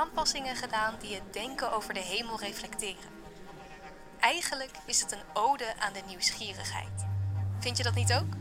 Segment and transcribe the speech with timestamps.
[0.00, 3.10] aanpassingen gedaan die het denken over de hemel reflecteren.
[4.20, 7.06] Eigenlijk is het een ode aan de nieuwsgierigheid.
[7.58, 8.34] Vind je dat niet ook?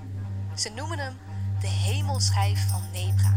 [0.56, 1.18] Ze noemen hem
[1.60, 3.34] de hemelschijf van Nebra.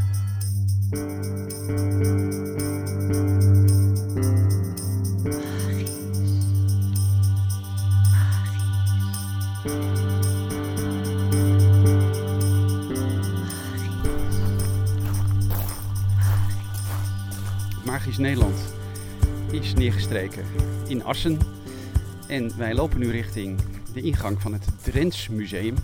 [18.09, 18.75] Magisch Nederland
[19.51, 20.45] is neergestreken
[20.87, 21.39] in Assen.
[22.29, 23.59] En wij lopen nu richting
[23.95, 25.75] de ingang van het Drents Museum.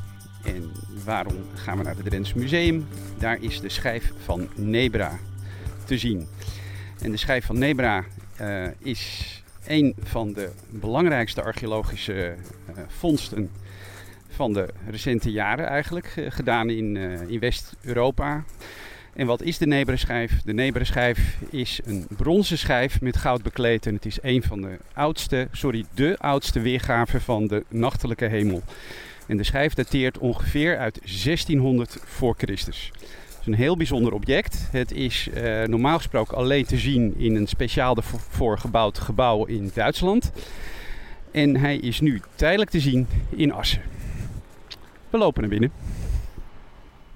[0.45, 0.73] En
[1.05, 2.87] waarom gaan we naar het Drents Museum?
[3.19, 5.19] Daar is de schijf van Nebra
[5.85, 6.27] te zien.
[7.01, 8.05] En de schijf van Nebra
[8.37, 13.51] eh, is een van de belangrijkste archeologische eh, vondsten
[14.29, 16.13] van de recente jaren eigenlijk.
[16.17, 16.97] eh, gedaan in,
[17.29, 18.45] in West-Europa.
[19.15, 20.43] En wat is de Nebra-schijf?
[20.45, 23.87] De Nebra-schijf is een bronzen schijf met goud bekleed.
[23.87, 28.63] En het is een van de oudste, sorry, de oudste weergave van de nachtelijke hemel.
[29.27, 32.91] En de schijf dateert ongeveer uit 1600 voor Christus.
[32.95, 34.69] Het is een heel bijzonder object.
[34.71, 37.97] Het is eh, normaal gesproken alleen te zien in een speciaal
[38.29, 40.33] voor gebouwd gebouw in Duitsland.
[41.31, 43.83] En hij is nu tijdelijk te zien in Assen.
[45.11, 45.73] We lopen naar binnen.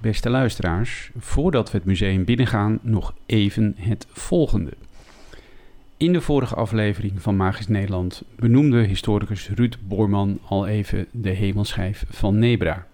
[0.00, 4.72] Beste luisteraars, voordat we het museum binnengaan, nog even het volgende.
[5.96, 12.04] In de vorige aflevering van Magisch Nederland benoemde historicus Ruud Boorman al even de hemelschijf
[12.08, 12.86] van Nebra.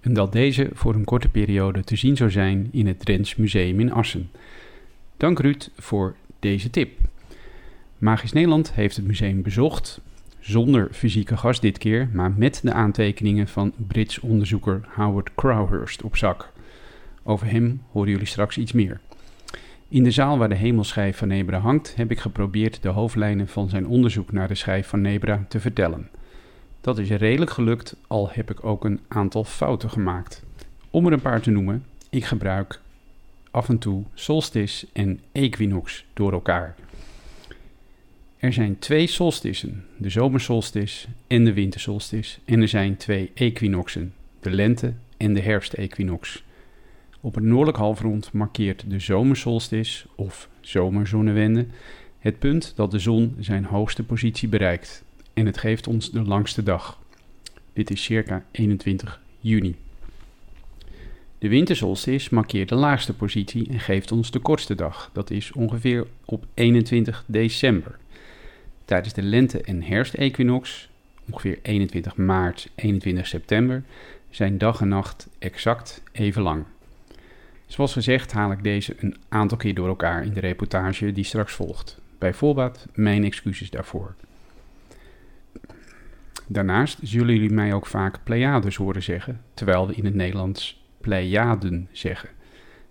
[0.00, 3.80] En dat deze voor een korte periode te zien zou zijn in het Drents Museum
[3.80, 4.30] in Assen.
[5.16, 6.98] Dank Ruud voor deze tip.
[7.98, 10.00] Magisch Nederland heeft het museum bezocht,
[10.44, 16.16] zonder fysieke gast dit keer, maar met de aantekeningen van Brits onderzoeker Howard Crowhurst op
[16.16, 16.52] zak.
[17.22, 19.00] Over hem horen jullie straks iets meer.
[19.88, 23.68] In de zaal waar de hemelschijf van Nebra hangt, heb ik geprobeerd de hoofdlijnen van
[23.68, 26.08] zijn onderzoek naar de schijf van Nebra te vertellen.
[26.80, 30.42] Dat is redelijk gelukt, al heb ik ook een aantal fouten gemaakt.
[30.90, 32.80] Om er een paar te noemen, ik gebruik
[33.50, 36.74] af en toe solstice en equinox door elkaar.
[38.44, 42.38] Er zijn twee solstissen, de zomersolstice en de wintersolstice.
[42.44, 46.44] En er zijn twee equinoxen, de lente- en de herfstequinox.
[47.20, 51.66] Op het noordelijk halfrond markeert de zomersolstice of zomerzonnewende
[52.18, 55.04] het punt dat de zon zijn hoogste positie bereikt.
[55.34, 57.00] En het geeft ons de langste dag.
[57.72, 59.74] Dit is circa 21 juni.
[61.38, 65.10] De wintersolstice markeert de laagste positie en geeft ons de kortste dag.
[65.12, 67.98] Dat is ongeveer op 21 december.
[68.84, 70.88] Tijdens de lente- en herfstequinox,
[71.30, 73.82] ongeveer 21 maart, 21 september,
[74.30, 76.64] zijn dag en nacht exact even lang.
[77.66, 81.52] Zoals gezegd haal ik deze een aantal keer door elkaar in de reportage die straks
[81.52, 82.00] volgt.
[82.18, 84.14] Bijvoorbeeld mijn excuses daarvoor.
[86.46, 91.88] Daarnaast zullen jullie mij ook vaak Pleiades horen zeggen, terwijl we in het Nederlands Pleiaden
[91.92, 92.28] zeggen.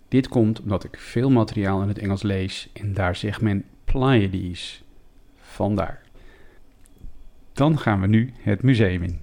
[0.07, 4.83] Dit komt omdat ik veel materiaal in het Engels lees en daar zegt men Pleiades.
[5.53, 6.01] Vandaar.
[7.53, 9.19] Dan gaan we nu het museum in.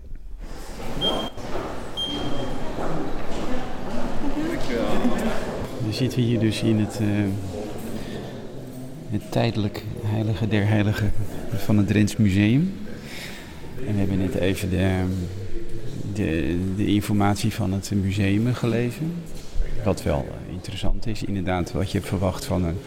[5.87, 7.09] We zitten hier dus in het, uh,
[9.11, 11.13] het tijdelijk heilige der heiligen
[11.55, 12.73] van het Drents Museum.
[13.87, 15.05] En we hebben net even de,
[16.15, 19.13] de, de informatie van het museum gelezen.
[19.85, 22.79] Wat wel interessant is, inderdaad, wat je verwacht van een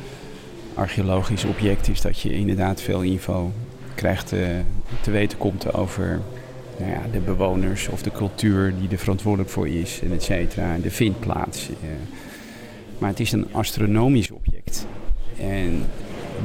[0.76, 3.52] archeologisch object is dat je inderdaad veel info
[3.96, 4.48] krijgt uh,
[5.02, 6.22] te weten komt over
[6.80, 10.78] nou ja, de bewoners of de cultuur die er verantwoordelijk voor is en et cetera,
[10.78, 11.70] de vindplaats.
[11.70, 11.76] Uh,
[12.98, 14.88] maar het is een astronomisch object.
[15.40, 15.84] En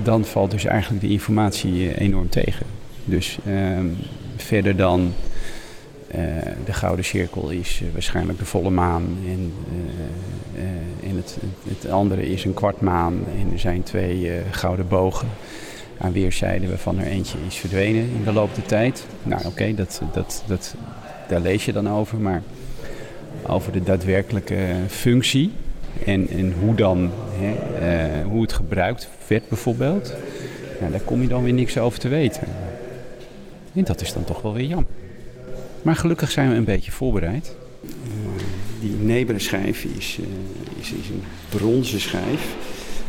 [0.02, 2.66] dan valt dus eigenlijk de informatie uh, enorm tegen.
[3.04, 3.86] Dus ehm,
[4.36, 5.12] verder dan
[6.64, 9.52] de gouden cirkel is waarschijnlijk de volle maan en
[11.02, 11.38] en het,
[11.69, 15.28] het, andere is een kwartmaan en er zijn twee gouden bogen
[15.98, 19.06] aan weerszijden waarvan er eentje is verdwenen in de loop der tijd.
[19.22, 20.75] Nou oké, dat, dat, dat,
[21.28, 22.43] daar lees je dan over, maar
[23.46, 25.52] over de daadwerkelijke functie
[26.05, 30.14] en, en hoe, dan, hè, hoe het gebruikt werd bijvoorbeeld,
[30.81, 32.43] nou, daar kom je dan weer niks over te weten.
[33.75, 34.90] En dat is dan toch wel weer jammer.
[35.82, 37.54] Maar gelukkig zijn we een beetje voorbereid.
[37.84, 37.90] Uh,
[38.80, 40.26] die nebere schijf is, uh,
[40.80, 42.54] is, is, een bronzen schijf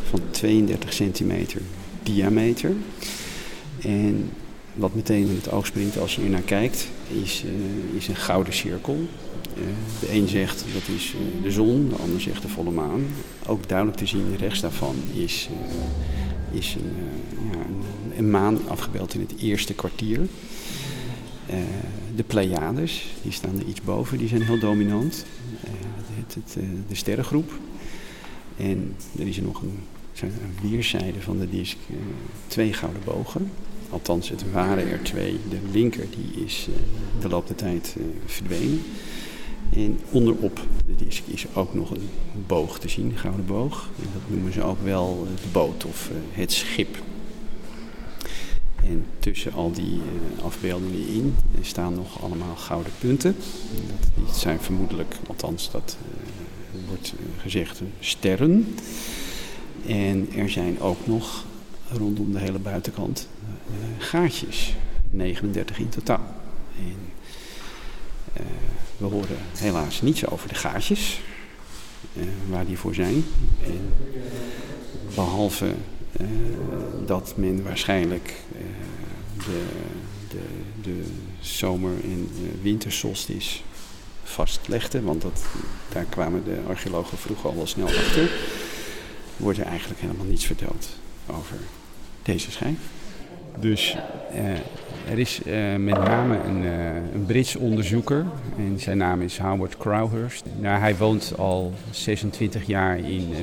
[0.10, 1.62] van 32 centimeter
[2.04, 2.71] diameter.
[3.81, 4.30] En
[4.74, 6.88] wat meteen in het oog springt als je er naar kijkt,
[7.24, 8.98] is, uh, is een gouden cirkel.
[10.00, 13.06] De een zegt dat is de zon, de ander zegt de volle maan.
[13.45, 15.50] Ook duidelijk te zien rechts daarvan is
[16.51, 16.94] is een,
[17.51, 17.65] ja,
[18.18, 20.19] een, maan afgebeeld in het eerste kwartier.
[22.16, 25.25] De Pleiades, die staan er iets boven, die zijn heel dominant.
[26.13, 26.57] Het, het,
[26.88, 27.51] de sterrengroep.
[28.57, 29.80] En er is nog een,
[30.22, 31.78] een weerszijde van de disc
[32.48, 33.51] twee gouden bogen.
[33.90, 35.40] Althans, het waren er twee.
[35.50, 36.68] De linker die is
[37.22, 38.81] de loop der tijd verdwenen.
[39.75, 42.10] En onderop de disc is ook nog een
[42.48, 43.90] boog te zien, een gouden boog.
[43.98, 46.98] En dat noemen ze ook wel de boot of het schip.
[48.84, 50.02] En tussen al die
[50.44, 53.36] afbeeldingen in staan nog allemaal gouden punten.
[53.72, 55.98] Dat, die zijn vermoedelijk, althans dat
[56.88, 58.76] wordt gezegd, sterren.
[59.88, 61.46] En er zijn ook nog
[61.92, 63.28] rondom de hele buitenkant
[63.98, 64.76] gaatjes.
[65.10, 66.36] 39 in totaal.
[66.78, 66.98] En,
[68.98, 71.22] we horen helaas niets over de gaatjes,
[72.50, 73.25] waar die voor zijn.
[73.64, 73.94] En
[75.16, 75.74] behalve
[77.06, 78.34] dat men waarschijnlijk
[79.46, 79.66] de,
[80.30, 80.42] de,
[80.82, 81.04] de
[81.40, 82.30] zomer- en
[82.62, 83.60] wintersolstice
[84.24, 85.46] vastlegde, want dat,
[85.94, 88.30] daar kwamen de archeologen vroeger al wel snel achter,
[89.38, 90.90] wordt er eigenlijk helemaal niets verteld
[91.28, 91.58] over
[92.24, 92.78] deze schijf.
[93.60, 93.98] Dus
[95.10, 95.42] er is
[95.78, 98.26] met name een, uh, een Brits onderzoeker
[98.58, 100.44] en zijn naam is Howard Crowhurst.
[100.60, 103.34] Nou, hij woont al 26 jaar in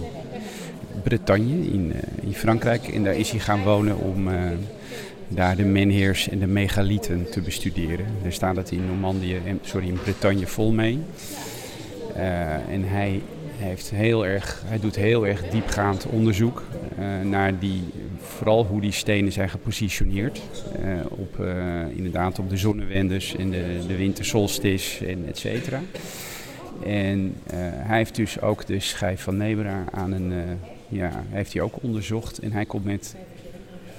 [1.03, 1.93] Bretagne, in,
[2.23, 2.89] in Frankrijk.
[2.89, 4.29] En daar is hij gaan wonen om
[5.29, 8.07] daar de menhirs en de megalieten te bestuderen.
[8.23, 10.99] Daar staat het in Normandië, sorry, in Bretagne vol mee.
[12.71, 13.23] en hij
[13.57, 16.63] heeft heel erg, hij doet heel erg diepgaand onderzoek
[17.23, 17.83] naar die,
[18.21, 20.43] vooral hoe die stenen zijn gepositioneerd.
[21.09, 21.47] Op,
[21.95, 25.81] inderdaad op de zonnewendes en de, de wintersolstice en et cetera.
[26.85, 27.35] En
[27.77, 30.59] hij heeft dus ook de schijf van Nebra aan een,
[30.89, 32.39] ja, heeft hij ook onderzocht.
[32.39, 33.17] En hij komt met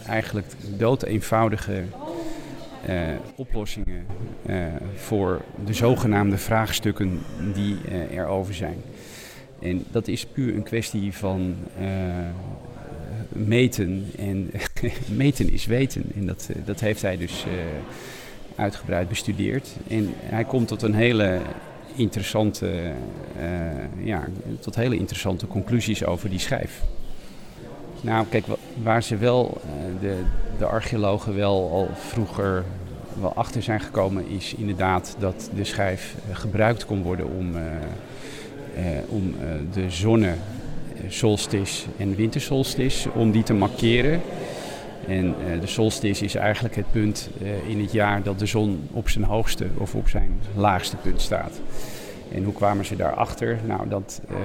[0.08, 0.48] eigenlijk
[0.78, 1.84] dood eenvoudige
[3.36, 4.06] oplossingen
[4.96, 7.20] voor de zogenaamde vraagstukken
[7.54, 7.78] die
[8.12, 8.78] erover zijn.
[9.60, 11.88] En dat is puur een kwestie van uh,
[13.30, 14.06] meten.
[14.18, 14.52] En
[15.16, 16.04] meten is weten.
[16.16, 17.54] En dat, uh, dat heeft hij dus uh,
[18.56, 19.70] uitgebreid bestudeerd.
[19.88, 21.40] En hij komt tot een hele
[21.98, 22.92] interessante,
[24.04, 24.28] ja,
[24.60, 26.82] tot hele interessante conclusies over die schijf.
[28.02, 28.46] Nou, kijk,
[28.84, 29.62] waar ze wel,
[30.00, 30.16] de,
[30.58, 32.64] de archeologen wel al vroeger
[33.20, 37.56] wel achter zijn gekomen, is inderdaad dat de schijf gebruikt kon worden om
[38.78, 40.34] eh, om eh, de zonne
[41.98, 44.22] en wintersolstice, om die te markeren.
[45.08, 48.88] En uh, de solstice is eigenlijk het punt uh, in het jaar dat de zon
[48.92, 51.62] op zijn hoogste of op zijn laagste punt staat.
[52.32, 53.60] En hoe kwamen ze daarachter?
[53.66, 54.38] Nou, dat, uh,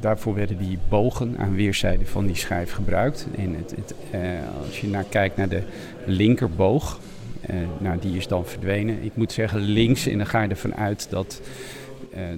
[0.00, 3.26] daarvoor werden die bogen aan weerszijden van die schijf gebruikt.
[3.36, 3.94] En het, het,
[4.66, 5.62] als je naar kijkt naar de
[6.06, 7.00] linkerboog,
[7.78, 9.02] nou, die is dan verdwenen.
[9.02, 11.40] Ik moet zeggen links en dan ga je ervan uit dat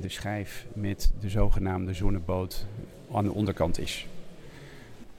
[0.00, 2.66] de schijf met de zogenaamde zonneboot
[3.12, 4.06] aan de onderkant is.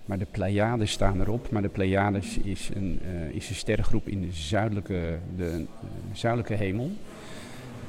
[0.10, 1.52] Maar de Pleiades staan erop.
[1.52, 5.66] Maar de Pleiades is een, uh, is een sterrengroep in de zuidelijke, de,
[6.14, 6.92] zuidelijke hemel.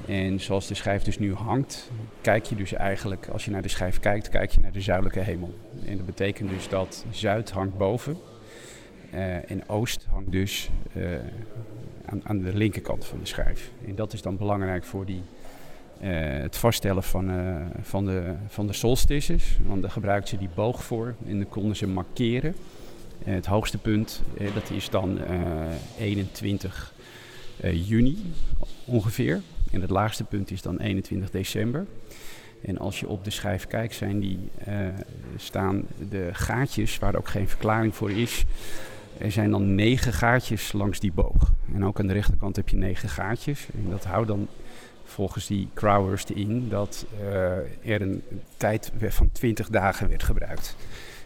[0.07, 1.91] En zoals de schijf dus nu hangt,
[2.21, 5.21] kijk je dus eigenlijk, als je naar de schijf kijkt, kijk je naar de zuidelijke
[5.21, 5.55] hemel.
[5.87, 8.17] En dat betekent dus dat zuid hangt boven
[9.15, 10.71] uh, en oost hangt dus
[12.05, 13.71] aan, aan, de linkerkant van de schijf.
[13.87, 15.23] En dat is dan belangrijk voor die
[16.07, 19.59] het vaststellen van, uh, van, de, van de solstices.
[19.67, 22.55] Want daar gebruikten ze die boog voor en dan konden ze markeren.
[23.27, 24.23] Uh, het hoogste punt,
[24.55, 25.19] dat is dan
[25.99, 26.93] 21
[27.61, 28.19] juni
[28.85, 29.41] ongeveer.
[29.73, 31.87] En het laagste punt is dan 21 december.
[32.63, 34.39] En als je op de schijf kijkt, zijn die,
[35.37, 38.45] staan de gaatjes, waar ook geen verklaring voor is.
[39.19, 41.53] Er zijn dan negen gaatjes langs die boog.
[41.75, 43.67] En ook aan de rechterkant heb je negen gaatjes.
[43.75, 44.49] En dat houdt dan
[45.11, 48.23] volgens die Crowhurst in dat uh, er een
[48.57, 50.77] tijd van 20 dagen werd gebruikt.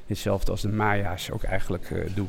[0.07, 2.29] Hetzelfde als de Maya's ook eigenlijk uh, doen.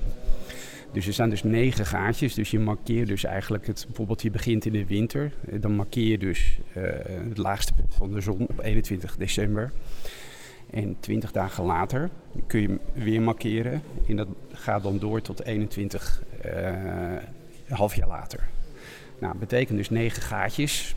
[0.91, 2.33] Dus er staan dus negen gaatjes.
[2.33, 3.83] Dus je markeert dus eigenlijk het.
[3.87, 5.31] Bijvoorbeeld, je begint in de winter.
[5.51, 6.59] Eh, dan markeer je dus
[7.29, 9.71] het laagste punt van de zon op 21 december.
[10.69, 12.09] En 20 dagen later
[12.47, 13.81] kun je weer markeren.
[14.07, 16.71] En dat gaat dan door tot 21 uh,
[17.67, 18.47] half jaar later.
[19.19, 20.95] Nou, dat betekent dus negen gaatjes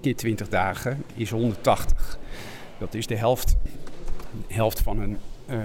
[0.00, 2.18] keer 20 dagen is 180.
[2.78, 3.56] Dat is de helft,
[4.46, 5.18] helft van een
[5.50, 5.58] uh,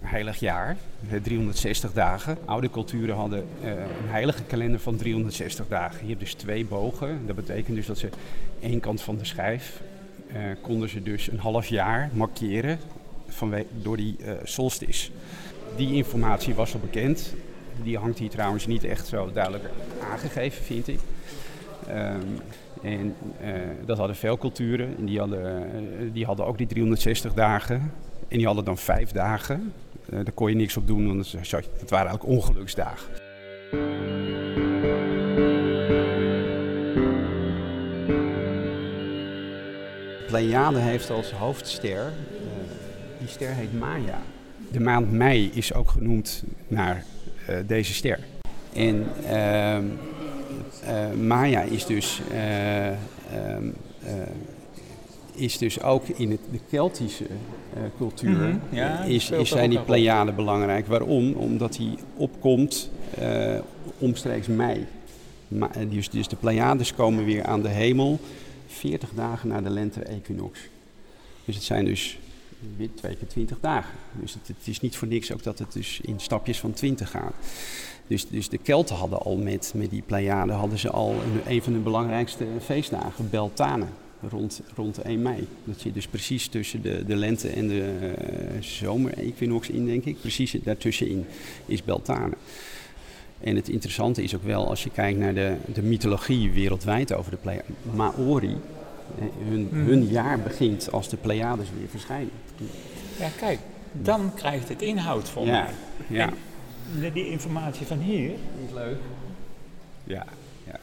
[0.00, 0.76] heilig jaar,
[1.22, 2.38] 360 dagen.
[2.44, 6.00] Oude culturen hadden uh, een heilige kalender van 360 dagen.
[6.02, 7.20] Je hebt dus twee bogen.
[7.26, 8.08] Dat betekent dus dat ze
[8.60, 9.82] één kant van de schijf
[10.32, 12.78] uh, konden ze dus een half jaar markeren
[13.28, 15.10] vanwege, door die solstice.
[15.76, 17.34] die informatie was al bekend.
[17.82, 19.64] Die hangt hier trouwens niet echt zo duidelijk
[20.10, 21.00] aangegeven, vind ik.
[21.88, 22.20] Ehm,
[22.82, 23.48] en uh,
[23.86, 24.96] dat hadden veel culturen.
[24.98, 25.62] En die hadden,
[26.00, 27.92] uh, die hadden ook die 360 dagen.
[28.28, 29.72] En die hadden dan vijf dagen.
[30.10, 31.36] Uh, daar kon je niks op doen, want
[31.80, 33.08] dat waren ook ongeluksdagen.
[40.26, 42.12] Pleiade heeft als hoofdster,
[43.18, 44.18] die ster heet Maya.
[44.72, 47.04] De maand mei is ook genoemd naar
[47.66, 48.18] deze ster.
[48.74, 49.84] En ehm,
[51.20, 52.20] Maya is dus,
[53.34, 53.74] um,
[54.04, 54.10] uh,
[55.34, 57.26] is dus ook in het, de Keltische
[57.96, 58.60] cultuur mm -hmm.
[58.70, 60.86] ja, is, is zijn die Pleiaden belangrijk.
[60.86, 61.32] Waarom?
[61.32, 62.90] Omdat hij opkomt
[63.98, 64.86] omstreeks mei.
[65.48, 68.20] Ma dus, dus de Pleiades komen weer aan de hemel
[68.66, 70.58] 40 dagen na de lente-equinox.
[71.44, 72.18] Dus het zijn dus
[72.76, 73.94] weer twee keer 20 dagen.
[74.12, 77.10] Dus het, het, is niet voor niks ook dat het dus in stapjes van 20
[77.10, 77.34] gaat.
[78.06, 81.62] Dus, dus de Kelten hadden al met, met die Pleiaden hadden ze al een, een
[81.62, 83.86] van de belangrijkste feestdagen, Beltane,
[84.28, 85.46] rond, rond 1 mei.
[85.64, 90.20] Dat zit dus precies tussen de, de lente en de uh, zomer-equinox in, denk ik.
[90.20, 91.26] Precies daartussenin
[91.66, 92.34] is Beltane.
[93.40, 97.30] En het interessante is ook wel, als je kijkt naar de, de mythologie wereldwijd over
[97.30, 97.74] de Pleiaden.
[97.94, 98.56] Maori,
[99.18, 99.86] eh, hun, hmm.
[99.86, 102.30] hun jaar begint als de Pleiades weer verschijnen.
[103.18, 103.58] Ja, kijk,
[103.92, 105.72] dan krijgt het inhoud voor ja, mij.
[106.18, 106.32] Ja
[107.12, 108.30] die informatie van hier.
[108.66, 108.98] Is leuk.
[110.04, 110.26] Ja,
[110.66, 110.80] ja.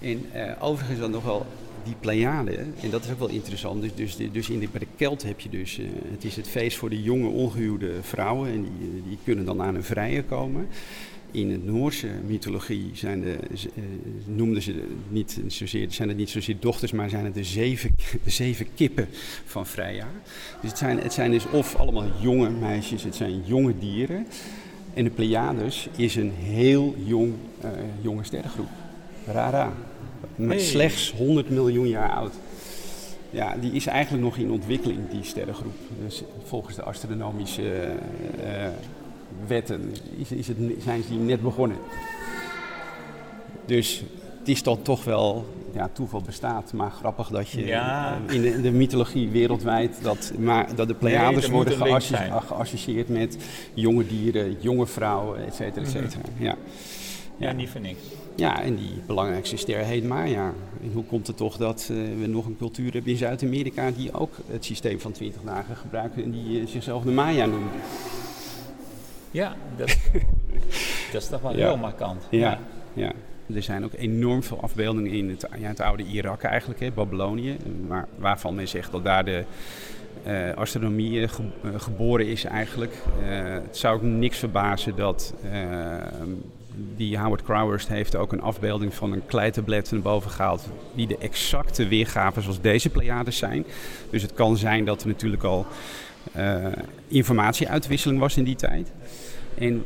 [0.00, 1.46] En uh, overigens dan nog wel
[1.84, 3.82] die Pleiade, en dat is ook wel interessant.
[3.82, 6.48] Dus, dus, dus in de, bij de Kelt heb je dus, uh, het is het
[6.48, 10.68] feest voor de jonge ongehuwde vrouwen en die, die kunnen dan aan hun vrije komen.
[11.34, 13.36] In de Noorse mythologie zijn de,
[13.74, 13.84] uh,
[14.24, 17.90] noemden ze niet zozeer, zijn het niet zozeer dochters, maar zijn het de zeven,
[18.24, 19.08] de zeven kippen
[19.44, 20.06] van Freya.
[20.60, 24.26] Dus het zijn, het zijn dus of allemaal jonge meisjes, het zijn jonge dieren.
[24.94, 27.32] En de Pleiades is een heel jong,
[27.64, 28.68] uh, jonge sterrengroep.
[29.26, 29.72] Rara.
[30.36, 32.34] Met slechts 100 miljoen jaar oud.
[33.30, 35.74] Ja, die is eigenlijk nog in ontwikkeling, die sterrengroep.
[36.04, 37.92] Dus volgens de astronomische
[38.44, 38.66] uh,
[39.46, 41.76] wetten is, is het, zijn ze net begonnen.
[43.66, 44.02] Dus
[44.38, 48.18] het is dan toch wel ja, toeval bestaat, maar grappig dat je ja.
[48.28, 52.02] in, de, in, de, mythologie wereldwijd dat, maar, dat de Pleiades nee, worden
[52.42, 53.38] geassocieerd met
[53.74, 56.02] jonge dieren, jonge vrouwen, et cetera, et mhm.
[56.02, 56.22] cetera.
[56.38, 56.56] Ja.
[57.36, 57.98] Ja, niet voor niks.
[58.36, 60.52] Ja, en die belangrijkste ster heet Maya.
[60.82, 64.12] En hoe komt het toch dat uh, we nog een cultuur hebben in Zuid-Amerika die
[64.12, 67.70] ook het systeem van 20 dagen gebruiken en die uh, zichzelf de Maya noemen?
[69.34, 69.96] Ja, dat,
[71.12, 71.66] dat is toch wel ja.
[71.66, 72.26] heel markant.
[72.30, 72.58] ja.
[72.92, 73.12] ja.
[73.54, 77.56] Er zijn ook enorm veel afbeeldingen in het, ja, het oude Irak eigenlijk, hè, Babylonië.
[77.88, 79.44] Maar waarvan men zegt dat daar de
[80.26, 81.28] uh, astronomie uh,
[81.76, 82.94] geboren is eigenlijk.
[83.22, 85.34] Uh, het zou ook niks verbazen dat
[86.96, 90.68] die Howard Crowhurst heeft ook een afbeelding van een kleitablet naar boven gehaald.
[90.94, 93.64] Die de exacte weergave zoals deze Pleiades zijn.
[94.10, 95.66] Dus het kan zijn dat er natuurlijk al
[97.08, 98.92] informatieuitwisseling was in die tijd.
[99.58, 99.84] En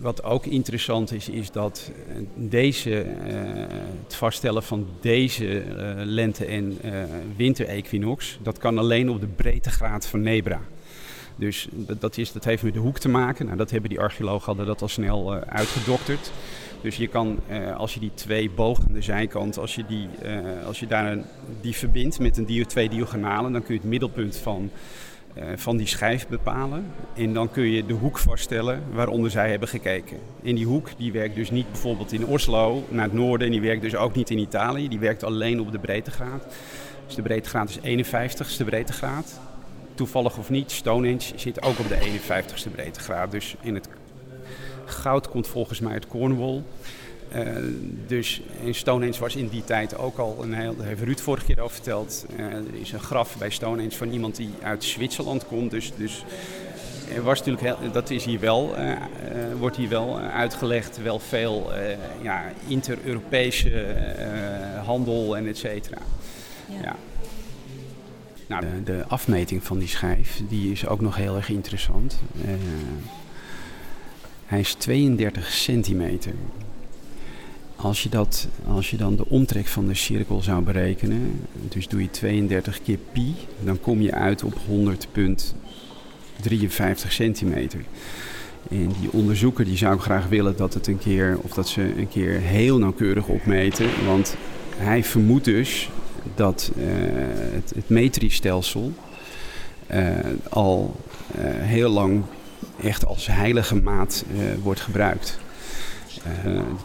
[0.00, 3.10] wat ook interessant is, is dat eh, deze, uh,
[4.04, 6.78] het vaststellen van deze uh, lente- en
[7.36, 10.60] winterequinox, dat kan alleen op de breedtegraad van Nebra.
[11.36, 11.68] Dus
[11.98, 13.44] dat, is, dat heeft met de hoek te maken.
[13.44, 16.32] Nou, dat hebben die archeologen hadden dat al snel uitgedokterd.
[16.82, 17.38] Dus je kan,
[17.76, 20.08] als je die twee bogen de zijkant, als je, die,
[20.66, 21.24] als je daar een,
[21.60, 24.70] die verbindt met een twee diagonalen, dan kun je het middelpunt van
[25.56, 26.86] van die schijf bepalen.
[27.14, 30.18] En dan kun je de hoek vaststellen waaronder zij hebben gekeken.
[30.44, 33.62] En die hoek die werkt dus niet bijvoorbeeld in Oslo naar het noorden en die
[33.62, 34.88] werkt dus ook niet in Italië.
[34.88, 36.46] Die werkt alleen op de breedtegraad.
[37.06, 39.40] Dus de breedtegraad is 51ste breedtegraad.
[39.94, 43.30] Toevallig of niet, Stonehenge zit ook op de 51ste breedtegraad.
[43.30, 43.88] Dus in het
[44.84, 46.62] goud komt volgens mij uit Cornwall.
[47.34, 47.42] Uh,
[48.06, 51.46] dus in Stonehenge was in die tijd ook al een heel, daar heeft Ruud vorige
[51.46, 52.26] keer over verteld.
[52.36, 55.70] Uh, er is een graf bij Stonehenge van iemand die uit Zwitserland komt.
[55.70, 56.24] Dus, dus
[57.14, 58.92] er was natuurlijk heel, dat is hier wel, uh,
[59.58, 61.70] wordt hier wel uitgelegd, wel veel
[62.22, 63.96] ja, inter-Europese
[64.84, 65.98] handel en et cetera.
[66.68, 66.82] Ja.
[66.82, 66.96] ja.
[68.46, 72.18] Nou, de, de, afmeting van die schijf die is ook nog heel erg interessant.
[74.46, 76.32] hij is 32 centimeter.
[77.76, 82.02] Als je, dat, als je dan de omtrek van de cirkel zou berekenen, dus doe
[82.02, 84.58] je 32 keer pi, dan kom je uit op 100,53
[87.08, 87.80] centimeter.
[88.70, 92.08] En die onderzoeker die zou graag willen dat het een keer, of dat ze een
[92.08, 93.86] keer heel nauwkeurig opmeten.
[94.06, 94.36] Want
[94.76, 95.90] hij vermoedt dus
[96.34, 96.84] dat uh,
[97.52, 98.92] het, het metriestelsel
[99.90, 100.16] uh,
[100.48, 101.00] al
[101.38, 102.22] uh, heel lang
[102.82, 104.24] echt als heilige maat
[104.62, 105.38] wordt gebruikt.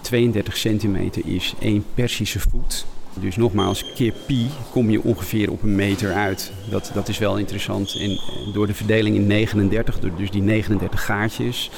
[0.01, 2.85] 32 centimeter is één Persische voet.
[3.19, 6.51] Dus nogmaals, keer pi kom je ongeveer op een meter uit.
[6.69, 7.95] Dat, dat is wel interessant.
[7.99, 8.19] En
[8.53, 11.71] door de verdeling in 39, dus die 39 gaatjes,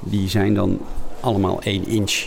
[0.00, 0.80] die zijn dan
[1.20, 2.26] allemaal 1 inch.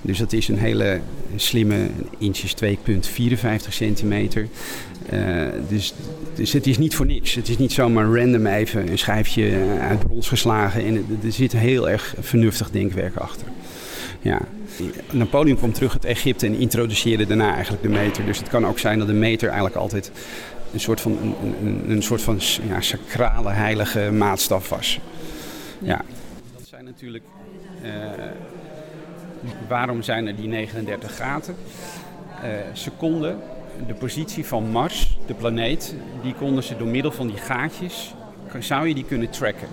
[0.00, 1.00] Dus dat is een hele
[1.36, 1.88] slimme,
[2.18, 4.48] inch is 2,54 centimeter.
[5.12, 5.94] Uh, dus,
[6.34, 7.34] dus het is niet voor niks.
[7.34, 10.84] Het is niet zomaar random even een schijfje uit brons geslagen.
[10.84, 13.46] En er zit heel erg vernuftig denkwerk achter.
[14.26, 14.40] Ja.
[15.10, 18.24] Napoleon kwam terug uit Egypte en introduceerde daarna eigenlijk de meter.
[18.26, 20.10] Dus het kan ook zijn dat de meter eigenlijk altijd
[20.72, 25.00] een soort van, een, een, een soort van ja, sacrale heilige maatstaf was.
[25.78, 26.02] Ja.
[26.56, 27.24] Dat zijn natuurlijk...
[27.82, 27.90] Uh,
[29.68, 31.54] waarom zijn er die 39 gaten?
[32.44, 33.38] Uh, ze konden
[33.86, 38.14] de positie van Mars, de planeet, die konden ze door middel van die gaatjes,
[38.58, 39.68] zou je die kunnen tracken.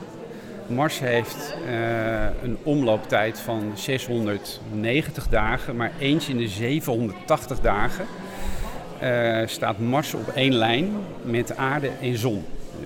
[0.67, 8.05] Mars heeft uh, een omlooptijd van 690 dagen, maar eens in de 780 dagen
[9.03, 10.91] uh, staat Mars op één lijn
[11.23, 12.45] met aarde en zon.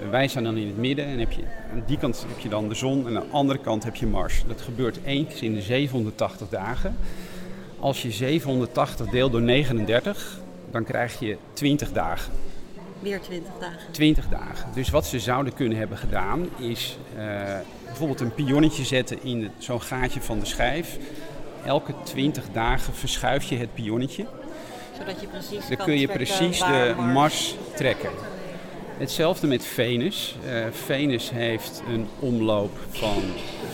[0.10, 1.44] Wij zijn dan in het midden en heb je,
[1.74, 4.06] aan die kant heb je dan de zon en aan de andere kant heb je
[4.06, 4.44] Mars.
[4.48, 6.96] Dat gebeurt eens in de 780 dagen.
[7.80, 10.40] Als je 780 deelt door 39,
[10.72, 12.34] dan krijg je 20 dagen.
[13.00, 13.92] Weer 20 dagen.
[13.92, 14.70] 20 dagen.
[14.74, 17.24] Dus wat ze zouden kunnen hebben gedaan is uh,
[17.86, 20.98] bijvoorbeeld een pionnetje zetten in zo'n gaatje van de schijf.
[21.66, 24.26] Elke 20 dagen verschuif je het pionnetje.
[24.98, 27.56] Zodat je precies Dan kun je precies de Mars.
[27.76, 28.10] Trekken.
[28.98, 30.36] Hetzelfde met Venus.
[30.46, 33.24] Uh, Venus heeft een omloop van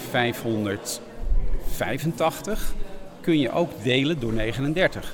[0.10, 2.74] 585.
[3.22, 5.14] Kun je ook delen door 39.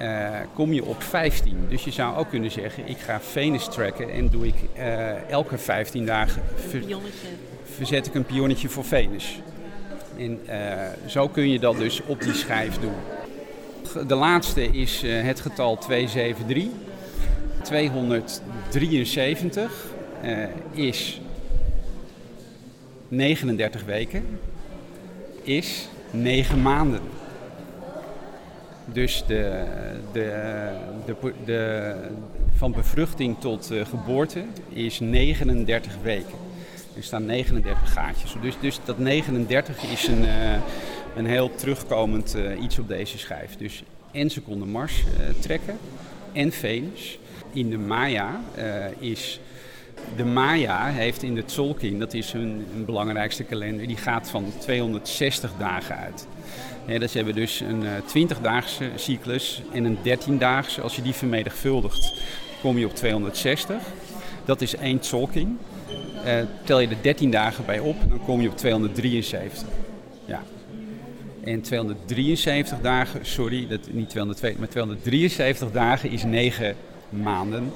[0.00, 1.66] Uh, kom je op 15.
[1.68, 5.58] Dus je zou ook kunnen zeggen, ik ga Venus tracken en doe ik uh, elke
[5.58, 6.82] 15 dagen ver,
[7.74, 9.40] verzet ik een pionnetje voor Venus.
[10.18, 10.54] En uh,
[11.06, 12.94] zo kun je dat dus op die schijf doen.
[14.06, 16.64] De laatste is het getal 273.
[17.62, 19.86] 273
[20.72, 21.20] is
[23.08, 24.24] 39 weken,
[25.42, 27.00] is 9 maanden.
[28.92, 29.64] Dus de,
[30.12, 30.72] de,
[31.06, 31.94] de, de,
[32.56, 36.38] van bevruchting tot uh, geboorte is 39 weken.
[36.96, 38.36] Er staan 39 gaatjes.
[38.42, 40.52] Dus, dus dat 39 is een, uh,
[41.16, 43.56] een heel terugkomend uh, iets op deze schijf.
[43.56, 45.04] Dus en ze konden Mars
[45.38, 45.78] trekken
[46.32, 47.18] en Venus.
[47.52, 48.40] In de Maya
[48.98, 49.40] is
[50.16, 55.52] de Maya heeft in de Tzolk'in, dat is hun, belangrijkste kalender, die gaat van 260
[55.58, 56.26] dagen uit.
[56.88, 60.80] Ja, dus hebben dus een uh, 20-daagse cyclus en een 13-daagse.
[60.80, 62.14] Als je die vermenigvuldigt,
[62.60, 63.76] kom je op 260.
[64.44, 65.58] Dat is één Tzolk'in.
[66.24, 66.32] Uh,
[66.64, 69.68] tel je de 13 dagen bij op, dan kom je op 273.
[70.24, 70.42] Ja.
[71.44, 76.76] En 273 dagen, sorry, dat, niet 202, maar 273 dagen is 9
[77.08, 77.72] maanden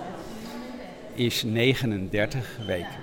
[1.15, 3.01] is 39 weken.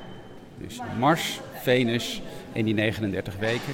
[0.58, 2.22] Dus Mars, Venus
[2.54, 3.74] en die 39 weken.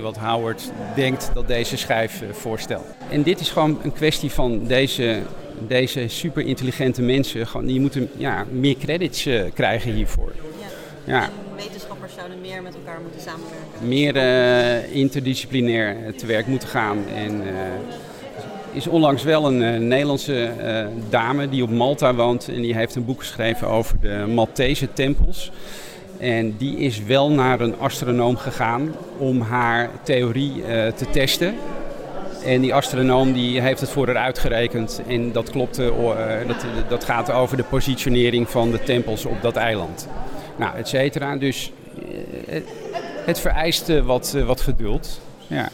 [0.00, 2.84] Wat Howard denkt dat deze schijf eh, voorstelt.
[3.10, 5.20] En dit is gewoon een kwestie van deze,
[5.68, 7.46] deze super intelligente mensen.
[7.46, 10.32] Gewoon, die moeten ja, meer credits uh, krijgen hiervoor.
[11.04, 11.12] Ja.
[11.12, 11.22] ja.
[11.22, 13.88] En wetenschappers zouden meer met elkaar moeten samenwerken.
[13.88, 16.98] Meer uh, interdisciplinair te werk moeten gaan.
[17.14, 17.42] En,
[18.72, 22.48] is onlangs wel een uh, Nederlandse uh, dame die op Malta woont.
[22.48, 25.50] En die heeft een boek geschreven over de Maltese tempels.
[26.20, 31.54] En die is wel naar een astronoom gegaan om haar theorie uh, te testen.
[32.44, 35.02] En die astronoom die heeft het voor haar uitgerekend.
[35.06, 40.08] En dat klopt, dat, dat gaat over de positionering van de tempels op dat eiland.
[40.56, 41.36] Nou, et cetera.
[41.36, 41.72] Dus
[43.24, 45.20] het vereist wat, wat geduld.
[45.46, 45.68] Ja.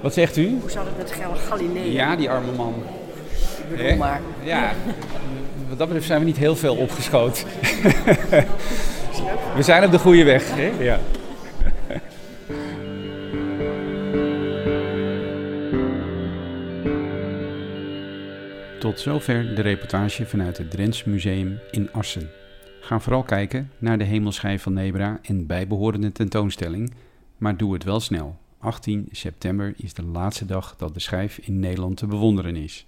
[0.00, 0.58] Wat zegt u?
[0.60, 1.90] Hoe zat het met Galileo?
[1.90, 2.74] Ja, die arme man.
[3.68, 4.20] Ik bedoel maar.
[4.42, 4.72] Ja,
[5.70, 7.46] wat dat betreft zijn we niet heel veel opgeschoten.
[9.56, 10.54] we zijn op de goede weg.
[10.54, 10.84] Hè?
[10.84, 11.00] Ja.
[18.78, 22.30] Tot zover de reportage vanuit het Drents Museum in Assen.
[22.80, 26.94] Ga vooral kijken naar de hemelschijf van Nebra en bijbehorende tentoonstelling,
[27.38, 28.38] maar doe het wel snel.
[28.58, 32.86] 18 september is de laatste dag dat de schijf in Nederland te bewonderen is.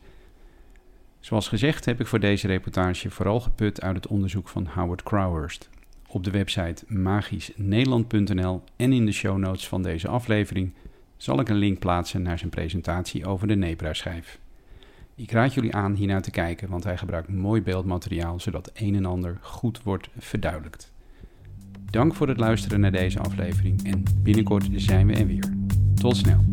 [1.23, 5.71] Zoals gezegd heb ik voor deze reportage vooral geput uit het onderzoek van Howard Crowhurst.
[6.09, 10.73] Op de website magischnederland.nl en in de show notes van deze aflevering
[11.17, 14.39] zal ik een link plaatsen naar zijn presentatie over de Nebra-schijf.
[15.15, 19.05] Ik raad jullie aan hiernaar te kijken, want hij gebruikt mooi beeldmateriaal zodat een en
[19.05, 20.93] ander goed wordt verduidelijkt.
[21.91, 25.53] Dank voor het luisteren naar deze aflevering en binnenkort zijn we er weer.
[25.95, 26.45] Tot snel.